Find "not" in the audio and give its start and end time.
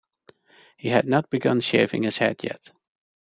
1.07-1.29